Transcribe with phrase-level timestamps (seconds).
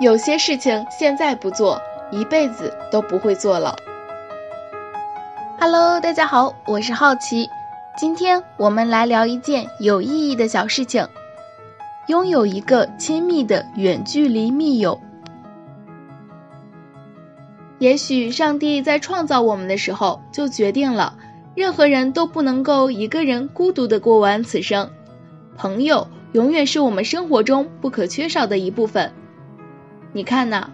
[0.00, 3.76] 有些事情现在不做，一辈子都不会做了。
[5.60, 7.48] Hello，大家好，我是好奇，
[7.96, 11.06] 今天我们来聊一件有意义的小事情：
[12.08, 15.00] 拥有一个亲密的远距离密友。
[17.78, 21.16] 也许上帝在创造我们的时候就决定了，
[21.54, 24.90] 任何人都不能够一个人孤独的过完此生。
[25.56, 29.12] 朋友永远是我们生活中不可缺少的一部分。
[30.16, 30.70] 你看呐，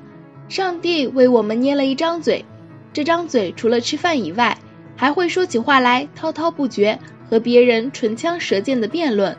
[0.50, 2.44] 上帝为我们捏了一张嘴，
[2.92, 4.58] 这张嘴除了吃饭以外，
[4.96, 6.98] 还会说起话来滔滔不绝，
[7.30, 9.34] 和别人唇枪舌剑的辩论。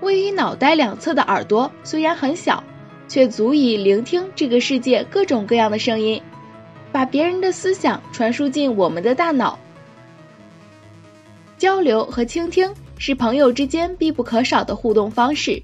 [0.00, 2.64] 位于脑袋两侧的耳朵虽然很小，
[3.08, 6.22] 却足以聆听这个世界各种各样的声音，
[6.90, 9.58] 把别人的思想传输进我们的大脑。
[11.58, 15.62] 交流和倾听是朋友之间必不可少的互动方式。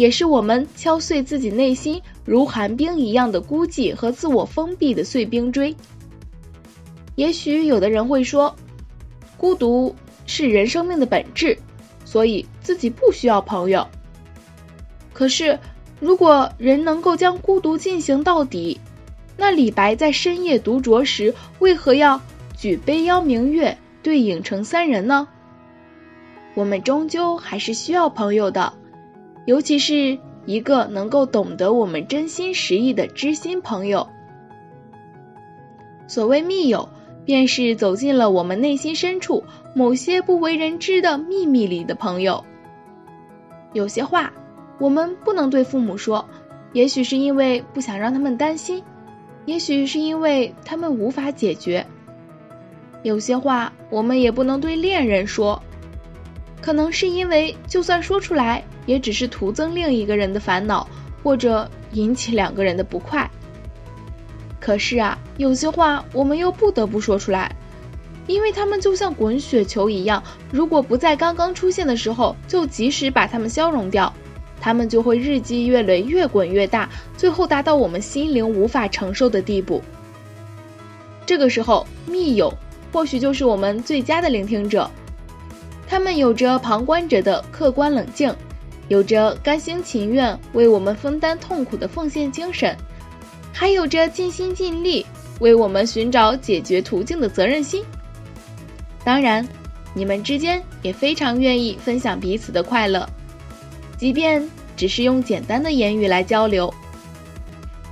[0.00, 5.76] 也是我们敲碎自己内心如寒冰一样的孤寂和自我封闭的碎冰锥。
[7.16, 8.56] 也许有的人会说，
[9.36, 11.58] 孤独是人生命的本质，
[12.06, 13.88] 所以自己不需要朋友。
[15.12, 15.58] 可是，
[16.00, 18.80] 如果人能够将孤独进行到底，
[19.36, 22.22] 那李白在深夜独酌时为何要
[22.56, 25.28] 举杯邀明月，对影成三人呢？
[26.54, 28.79] 我们终究还是需要朋友的。
[29.50, 34.08] 尤其是一个能够懂得我们真心实意的知心朋友。
[36.06, 36.88] 所谓密友，
[37.24, 39.42] 便是走进了我们内心深处
[39.74, 42.44] 某些不为人知的秘密里的朋友。
[43.72, 44.32] 有些话
[44.78, 46.24] 我们不能对父母说，
[46.72, 48.84] 也许是因为不想让他们担心，
[49.46, 51.84] 也许是因为他们无法解决。
[53.02, 55.60] 有些话我们也不能对恋人说。
[56.60, 60.86] 可能是因为，就算说出来，也只是徒增另一个人的烦恼，
[61.22, 63.28] 或者引起两个人的不快。
[64.58, 67.56] 可是啊，有些话我们又不得不说出来，
[68.26, 74.12] 因为他们就像滚雪球一样，如果不在刚刚出现的时候就及时把它们消融掉，
[74.60, 79.82] 他们就会日积月累，越滚越大，最后达到我们心灵无法承受的地步。
[81.24, 82.52] 这个时候，密友
[82.92, 84.90] 或许就是我们最佳的聆听者。
[85.90, 88.32] 他们有着旁观者的客观冷静，
[88.86, 92.76] 有着甘心情愿为我们分担痛苦的奉献精神，
[93.52, 95.04] 还有着尽心尽力
[95.40, 97.84] 为我们寻找解决途径的责任心。
[99.02, 99.44] 当然，
[99.92, 103.04] 你们之间也非常愿意分享彼此的快乐，
[103.98, 106.72] 即便只是用简单的言语来交流。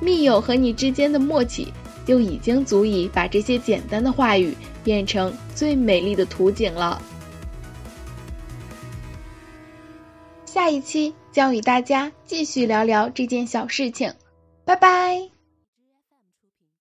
[0.00, 1.72] 密友和你之间的默契，
[2.06, 7.03] 就已经足以把这些简单的话语变成最美丽的图景了。
[10.58, 14.14] 下一期将与大家继续聊聊这件小事情，
[14.64, 15.38] 拜拜。